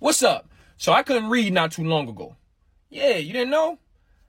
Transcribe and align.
What's 0.00 0.22
up? 0.22 0.48
So 0.76 0.92
I 0.92 1.02
couldn't 1.02 1.28
read 1.28 1.52
not 1.52 1.72
too 1.72 1.82
long 1.82 2.08
ago. 2.08 2.36
Yeah, 2.88 3.16
you 3.16 3.32
didn't 3.32 3.50
know? 3.50 3.80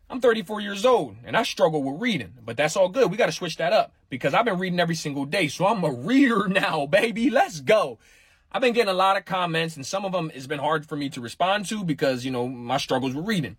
I'm 0.10 0.20
34 0.20 0.62
years 0.62 0.84
old 0.84 1.18
and 1.24 1.38
I 1.38 1.44
struggle 1.44 1.84
with 1.84 2.02
reading, 2.02 2.34
but 2.44 2.58
that's 2.58 2.76
all 2.76 2.90
good. 2.90 3.12
We 3.12 3.18
got 3.18 3.28
to 3.28 3.32
switch 3.32 3.58
that 3.58 3.72
up 3.72 3.94
because 4.10 4.34
I've 4.34 4.46
been 4.46 4.58
reading 4.58 4.80
every 4.80 4.96
single 4.96 5.26
day. 5.26 5.48
So 5.48 5.68
I'm 5.68 5.84
a 5.84 5.92
reader 5.94 6.48
now, 6.48 6.88
baby. 6.88 7.30
Let's 7.30 7.62
go. 7.62 8.00
I've 8.52 8.64
been 8.64 8.74
getting 8.74 8.90
a 8.90 8.98
lot 8.98 9.16
of 9.16 9.26
comments 9.26 9.76
and 9.76 9.86
some 9.86 10.06
of 10.06 10.12
them 10.12 10.32
has 10.32 10.48
been 10.48 10.58
hard 10.58 10.88
for 10.88 10.96
me 10.96 11.08
to 11.10 11.22
respond 11.22 11.68
to 11.68 11.84
because, 11.84 12.26
you 12.26 12.32
know, 12.32 12.48
my 12.48 12.78
struggles 12.78 13.14
with 13.14 13.28
reading. 13.28 13.56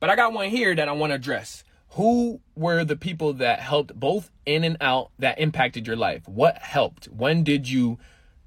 But 0.00 0.08
I 0.08 0.16
got 0.16 0.32
one 0.32 0.48
here 0.48 0.74
that 0.74 0.88
I 0.88 0.92
want 0.92 1.10
to 1.10 1.16
address. 1.16 1.64
Who 1.90 2.40
were 2.56 2.82
the 2.82 2.96
people 2.96 3.34
that 3.34 3.60
helped 3.60 3.94
both 3.94 4.30
in 4.46 4.64
and 4.64 4.78
out 4.80 5.10
that 5.18 5.38
impacted 5.38 5.86
your 5.86 5.96
life? 5.96 6.26
What 6.26 6.56
helped? 6.56 7.08
When 7.08 7.44
did 7.44 7.68
you 7.68 7.98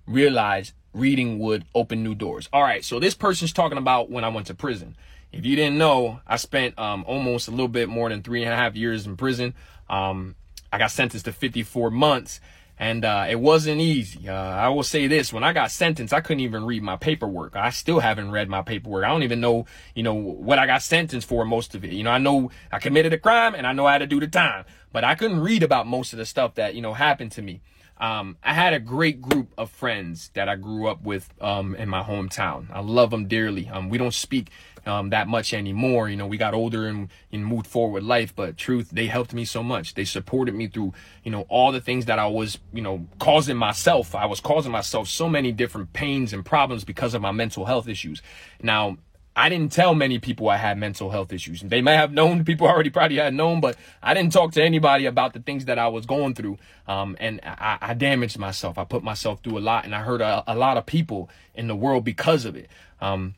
realize 0.07 0.73
reading 0.95 1.39
would 1.39 1.65
open 1.75 2.03
new 2.03 2.15
doors? 2.15 2.49
All 2.51 2.61
right, 2.61 2.83
so 2.83 2.99
this 2.99 3.13
person's 3.13 3.53
talking 3.53 3.77
about 3.77 4.09
when 4.09 4.23
I 4.23 4.29
went 4.29 4.47
to 4.47 4.55
prison. 4.55 4.95
If 5.31 5.45
you 5.45 5.55
didn't 5.55 5.77
know, 5.77 6.21
I 6.25 6.37
spent 6.37 6.77
um, 6.79 7.03
almost 7.07 7.47
a 7.47 7.51
little 7.51 7.67
bit 7.67 7.89
more 7.89 8.09
than 8.09 8.23
three 8.23 8.43
and 8.43 8.53
a 8.53 8.55
half 8.55 8.75
years 8.75 9.05
in 9.05 9.17
prison. 9.17 9.53
Um, 9.89 10.35
I 10.71 10.77
got 10.77 10.91
sentenced 10.91 11.25
to 11.25 11.33
54 11.33 11.91
months 11.91 12.39
and 12.77 13.05
uh, 13.05 13.25
it 13.29 13.39
wasn't 13.39 13.79
easy. 13.79 14.27
Uh, 14.27 14.33
I 14.33 14.69
will 14.69 14.83
say 14.83 15.07
this: 15.07 15.31
when 15.31 15.43
I 15.43 15.53
got 15.53 15.71
sentenced, 15.71 16.13
I 16.13 16.21
couldn't 16.21 16.41
even 16.41 16.65
read 16.65 16.83
my 16.83 16.97
paperwork. 16.97 17.55
I 17.55 17.69
still 17.69 17.99
haven't 17.99 18.31
read 18.31 18.49
my 18.49 18.61
paperwork. 18.61 19.05
I 19.05 19.07
don't 19.07 19.23
even 19.23 19.39
know, 19.39 19.65
you 19.93 20.03
know, 20.03 20.13
what 20.13 20.59
I 20.59 20.65
got 20.65 20.81
sentenced 20.83 21.27
for. 21.27 21.45
Most 21.45 21.73
of 21.75 21.85
it, 21.85 21.93
you 21.93 22.03
know, 22.03 22.11
I 22.11 22.17
know 22.17 22.51
I 22.71 22.79
committed 22.79 23.13
a 23.13 23.17
crime 23.17 23.55
and 23.55 23.65
I 23.65 23.73
know 23.73 23.87
how 23.87 23.97
to 23.97 24.07
do 24.07 24.19
the 24.19 24.27
time, 24.27 24.65
but 24.91 25.03
I 25.03 25.15
couldn't 25.15 25.39
read 25.39 25.63
about 25.63 25.87
most 25.87 26.11
of 26.11 26.19
the 26.19 26.25
stuff 26.25 26.55
that 26.55 26.75
you 26.75 26.81
know 26.81 26.93
happened 26.93 27.31
to 27.33 27.41
me. 27.41 27.61
Um, 27.97 28.37
I 28.43 28.53
had 28.53 28.73
a 28.73 28.79
great 28.79 29.21
group 29.21 29.53
of 29.57 29.69
friends 29.71 30.29
that 30.33 30.49
I 30.49 30.55
grew 30.55 30.87
up 30.87 31.03
with 31.03 31.29
um, 31.39 31.75
in 31.75 31.87
my 31.87 32.03
hometown. 32.03 32.67
I 32.71 32.81
love 32.81 33.09
them 33.09 33.27
dearly. 33.27 33.69
Um, 33.69 33.89
we 33.89 33.97
don't 33.97 34.13
speak 34.13 34.49
um, 34.85 35.09
that 35.11 35.27
much 35.27 35.53
anymore. 35.53 36.09
You 36.09 36.17
know, 36.17 36.27
we 36.27 36.37
got 36.37 36.53
older 36.53 36.87
and, 36.87 37.09
and 37.31 37.45
moved 37.45 37.67
forward 37.67 38.03
life, 38.03 38.35
but 38.35 38.57
truth, 38.57 38.89
they 38.91 39.07
helped 39.07 39.33
me 39.33 39.45
so 39.45 39.63
much. 39.63 39.93
They 39.93 40.05
supported 40.05 40.55
me 40.55 40.67
through, 40.67 40.93
you 41.23 41.31
know, 41.31 41.45
all 41.47 41.71
the 41.71 41.81
things 41.81 42.05
that 42.05 42.19
I 42.19 42.27
was, 42.27 42.59
you 42.73 42.81
know, 42.81 43.07
causing 43.19 43.57
myself. 43.57 44.13
I 44.13 44.25
was 44.25 44.39
causing 44.39 44.71
myself 44.71 45.07
so 45.07 45.29
many 45.29 45.51
different 45.51 45.93
pains 45.93 46.33
and 46.33 46.45
problems 46.45 46.83
because 46.83 47.13
of 47.13 47.21
my 47.21 47.31
mental 47.31 47.65
health 47.65 47.87
issues. 47.87 48.21
Now, 48.61 48.97
I 49.35 49.49
didn't 49.49 49.73
tell 49.73 49.93
many 49.93 50.17
people 50.17 50.49
I 50.49 50.55
had 50.55 50.77
mental 50.77 51.09
health 51.09 51.33
issues. 51.33 51.61
They 51.61 51.81
may 51.81 51.95
have 51.95 52.13
known, 52.13 52.45
people 52.45 52.67
already 52.67 52.89
probably 52.89 53.17
had 53.17 53.33
known, 53.33 53.59
but 53.59 53.75
I 54.01 54.13
didn't 54.13 54.31
talk 54.31 54.53
to 54.53 54.63
anybody 54.63 55.05
about 55.05 55.33
the 55.33 55.41
things 55.41 55.65
that 55.65 55.77
I 55.77 55.89
was 55.89 56.05
going 56.05 56.35
through. 56.35 56.57
Um, 56.87 57.17
and 57.19 57.41
I, 57.43 57.77
I, 57.81 57.93
damaged 57.95 58.37
myself. 58.37 58.77
I 58.77 58.85
put 58.85 59.03
myself 59.03 59.41
through 59.43 59.57
a 59.57 59.59
lot 59.59 59.83
and 59.83 59.93
I 59.93 60.03
hurt 60.03 60.21
a, 60.21 60.43
a 60.47 60.55
lot 60.55 60.77
of 60.77 60.85
people 60.85 61.29
in 61.53 61.67
the 61.67 61.75
world 61.75 62.05
because 62.05 62.45
of 62.45 62.55
it. 62.55 62.69
Um, 63.01 63.35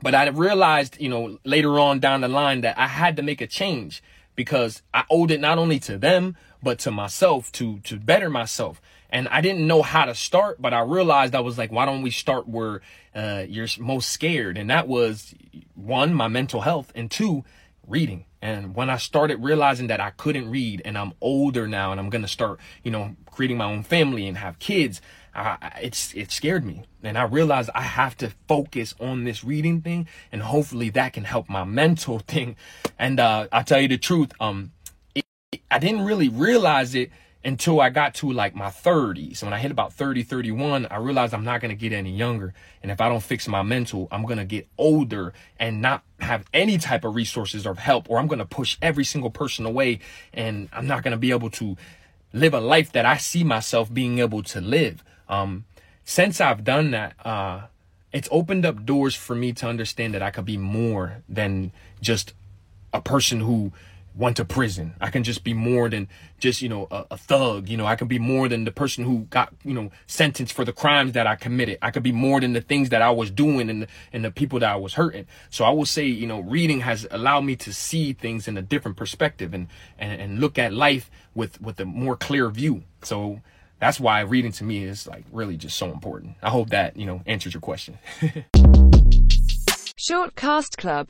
but 0.00 0.14
I 0.14 0.28
realized, 0.28 0.98
you 1.00 1.08
know, 1.08 1.38
later 1.44 1.78
on 1.78 1.98
down 1.98 2.20
the 2.20 2.28
line 2.28 2.62
that 2.62 2.78
I 2.78 2.86
had 2.86 3.16
to 3.16 3.22
make 3.22 3.40
a 3.40 3.46
change 3.46 4.02
because 4.38 4.82
I 4.94 5.02
owed 5.10 5.32
it 5.32 5.40
not 5.40 5.58
only 5.58 5.80
to 5.80 5.98
them, 5.98 6.36
but 6.62 6.78
to 6.78 6.92
myself 6.92 7.50
to, 7.52 7.80
to 7.80 7.98
better 7.98 8.30
myself. 8.30 8.80
And 9.10 9.26
I 9.26 9.40
didn't 9.40 9.66
know 9.66 9.82
how 9.82 10.04
to 10.04 10.14
start, 10.14 10.62
but 10.62 10.72
I 10.72 10.78
realized 10.82 11.34
I 11.34 11.40
was 11.40 11.58
like, 11.58 11.72
why 11.72 11.84
don't 11.86 12.02
we 12.02 12.12
start 12.12 12.48
where 12.48 12.80
uh, 13.16 13.46
you're 13.48 13.66
most 13.80 14.10
scared? 14.10 14.56
And 14.56 14.70
that 14.70 14.86
was 14.86 15.34
one, 15.74 16.14
my 16.14 16.28
mental 16.28 16.60
health, 16.60 16.92
and 16.94 17.10
two, 17.10 17.44
reading. 17.84 18.26
And 18.40 18.74
when 18.74 18.88
I 18.88 18.96
started 18.96 19.42
realizing 19.42 19.88
that 19.88 20.00
I 20.00 20.10
couldn't 20.10 20.50
read 20.50 20.82
and 20.84 20.96
I'm 20.96 21.12
older 21.20 21.66
now 21.66 21.90
and 21.90 22.00
I'm 22.00 22.10
going 22.10 22.22
to 22.22 22.28
start, 22.28 22.60
you 22.84 22.90
know, 22.90 23.16
creating 23.30 23.56
my 23.56 23.64
own 23.64 23.82
family 23.82 24.28
and 24.28 24.38
have 24.38 24.58
kids, 24.58 25.00
I, 25.34 25.80
it's, 25.82 26.14
it 26.14 26.30
scared 26.30 26.64
me. 26.64 26.84
And 27.02 27.18
I 27.18 27.24
realized 27.24 27.70
I 27.74 27.82
have 27.82 28.16
to 28.18 28.32
focus 28.46 28.94
on 29.00 29.24
this 29.24 29.42
reading 29.42 29.80
thing 29.80 30.08
and 30.30 30.42
hopefully 30.42 30.90
that 30.90 31.12
can 31.12 31.24
help 31.24 31.48
my 31.48 31.64
mental 31.64 32.18
thing. 32.26 32.56
And, 32.98 33.18
uh, 33.18 33.48
I'll 33.50 33.64
tell 33.64 33.80
you 33.80 33.88
the 33.88 33.98
truth. 33.98 34.32
Um, 34.40 34.72
it, 35.14 35.24
I 35.70 35.78
didn't 35.78 36.04
really 36.04 36.28
realize 36.28 36.94
it 36.94 37.10
until 37.44 37.80
I 37.80 37.90
got 37.90 38.14
to 38.16 38.32
like 38.32 38.54
my 38.54 38.68
30s. 38.68 39.42
When 39.42 39.52
I 39.52 39.58
hit 39.58 39.70
about 39.70 39.92
30, 39.92 40.22
31, 40.22 40.86
I 40.86 40.96
realized 40.96 41.32
I'm 41.32 41.44
not 41.44 41.60
going 41.60 41.70
to 41.70 41.76
get 41.76 41.92
any 41.92 42.10
younger. 42.10 42.52
And 42.82 42.90
if 42.90 43.00
I 43.00 43.08
don't 43.08 43.22
fix 43.22 43.46
my 43.46 43.62
mental, 43.62 44.08
I'm 44.10 44.24
going 44.24 44.38
to 44.38 44.44
get 44.44 44.66
older 44.76 45.32
and 45.58 45.80
not 45.80 46.02
have 46.20 46.46
any 46.52 46.78
type 46.78 47.04
of 47.04 47.14
resources 47.14 47.66
or 47.66 47.74
help, 47.74 48.10
or 48.10 48.18
I'm 48.18 48.26
going 48.26 48.40
to 48.40 48.44
push 48.44 48.76
every 48.82 49.04
single 49.04 49.30
person 49.30 49.64
away 49.66 50.00
and 50.32 50.68
I'm 50.72 50.86
not 50.86 51.02
going 51.02 51.12
to 51.12 51.18
be 51.18 51.30
able 51.30 51.50
to 51.50 51.76
live 52.32 52.54
a 52.54 52.60
life 52.60 52.92
that 52.92 53.06
I 53.06 53.16
see 53.16 53.44
myself 53.44 53.92
being 53.92 54.18
able 54.18 54.42
to 54.42 54.60
live. 54.60 55.04
Um, 55.28 55.64
since 56.04 56.40
I've 56.40 56.64
done 56.64 56.90
that, 56.90 57.14
uh, 57.24 57.66
it's 58.12 58.28
opened 58.32 58.66
up 58.66 58.84
doors 58.84 59.14
for 59.14 59.36
me 59.36 59.52
to 59.54 59.66
understand 59.66 60.14
that 60.14 60.22
I 60.22 60.30
could 60.30 60.44
be 60.44 60.56
more 60.56 61.22
than 61.28 61.72
just 62.00 62.32
a 62.92 63.00
person 63.00 63.40
who 63.40 63.72
went 64.18 64.36
to 64.36 64.44
prison. 64.44 64.94
I 65.00 65.10
can 65.10 65.22
just 65.22 65.44
be 65.44 65.54
more 65.54 65.88
than 65.88 66.08
just, 66.40 66.60
you 66.60 66.68
know, 66.68 66.88
a, 66.90 67.06
a, 67.12 67.16
thug. 67.16 67.68
You 67.68 67.76
know, 67.76 67.86
I 67.86 67.94
can 67.94 68.08
be 68.08 68.18
more 68.18 68.48
than 68.48 68.64
the 68.64 68.72
person 68.72 69.04
who 69.04 69.20
got, 69.30 69.54
you 69.64 69.72
know, 69.72 69.90
sentenced 70.08 70.52
for 70.52 70.64
the 70.64 70.72
crimes 70.72 71.12
that 71.12 71.28
I 71.28 71.36
committed. 71.36 71.78
I 71.80 71.92
could 71.92 72.02
be 72.02 72.10
more 72.10 72.40
than 72.40 72.52
the 72.52 72.60
things 72.60 72.88
that 72.88 73.00
I 73.00 73.10
was 73.10 73.30
doing 73.30 73.70
and 73.70 73.82
the, 73.82 73.86
and 74.12 74.24
the 74.24 74.32
people 74.32 74.58
that 74.58 74.70
I 74.70 74.76
was 74.76 74.94
hurting. 74.94 75.26
So 75.50 75.64
I 75.64 75.70
will 75.70 75.86
say, 75.86 76.04
you 76.04 76.26
know, 76.26 76.40
reading 76.40 76.80
has 76.80 77.06
allowed 77.12 77.42
me 77.42 77.54
to 77.56 77.72
see 77.72 78.12
things 78.12 78.48
in 78.48 78.58
a 78.58 78.62
different 78.62 78.96
perspective 78.96 79.54
and, 79.54 79.68
and, 79.98 80.20
and 80.20 80.40
look 80.40 80.58
at 80.58 80.72
life 80.72 81.12
with, 81.36 81.60
with 81.62 81.78
a 81.78 81.84
more 81.84 82.16
clear 82.16 82.50
view. 82.50 82.82
So 83.02 83.40
that's 83.78 84.00
why 84.00 84.22
reading 84.22 84.50
to 84.52 84.64
me 84.64 84.82
is 84.82 85.06
like 85.06 85.24
really 85.30 85.56
just 85.56 85.76
so 85.76 85.92
important. 85.92 86.34
I 86.42 86.50
hope 86.50 86.70
that, 86.70 86.96
you 86.96 87.06
know, 87.06 87.22
answers 87.24 87.54
your 87.54 87.60
question. 87.60 87.98
Short 90.00 90.34
Cast 90.34 90.76
Club 90.76 91.06